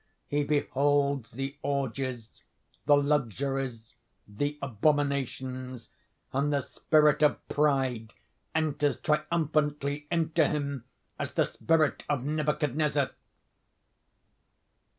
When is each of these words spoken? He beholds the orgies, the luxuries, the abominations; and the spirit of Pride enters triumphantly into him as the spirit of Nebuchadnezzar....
He 0.25 0.43
beholds 0.43 1.29
the 1.29 1.57
orgies, 1.61 2.41
the 2.87 2.95
luxuries, 2.97 3.93
the 4.27 4.57
abominations; 4.59 5.89
and 6.33 6.51
the 6.51 6.61
spirit 6.61 7.21
of 7.21 7.47
Pride 7.47 8.11
enters 8.55 8.99
triumphantly 8.99 10.07
into 10.09 10.47
him 10.47 10.85
as 11.19 11.33
the 11.33 11.45
spirit 11.45 12.03
of 12.09 12.23
Nebuchadnezzar.... 12.25 13.11